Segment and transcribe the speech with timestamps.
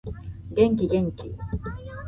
[0.55, 1.35] 元気元気